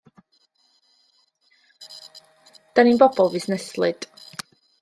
'Da 2.75 2.81
ni'n 2.87 2.99
bobl 3.05 3.31
fusneslyd! 3.37 4.01